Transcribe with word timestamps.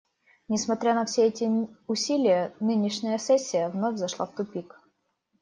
Несмотря 0.47 0.95
на 0.95 1.05
все 1.05 1.27
эти 1.27 1.47
усилия, 1.85 2.55
нынешняя 2.59 3.19
сессия 3.19 3.69
вновь 3.69 3.97
зашла 3.99 4.25
в 4.25 4.31
тупик. 4.33 4.81